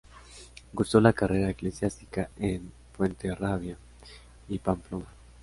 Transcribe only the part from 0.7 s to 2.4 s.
Cursó la carrera eclesiástica